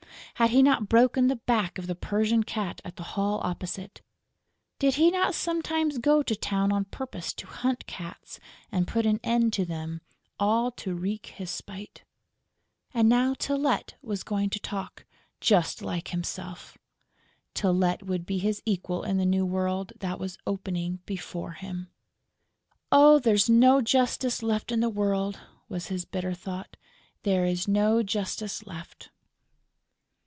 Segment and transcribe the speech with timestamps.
[0.35, 4.01] Had he not broken the back of the Persian cat at the Hall opposite?
[4.79, 8.39] Did he not sometimes go to town on purpose to hunt cats
[8.71, 10.01] and put an end to them,
[10.39, 12.05] all to wreak his spite?
[12.91, 15.05] And now Tylette was going to talk,
[15.41, 16.75] just like himself!
[17.53, 21.91] Tylette would be his equal in the new world that was opening before him!
[22.91, 25.37] "Oh, there is no justice left on earth!"
[25.69, 26.77] was his bitter thought.
[27.21, 29.11] "There is no justice left!"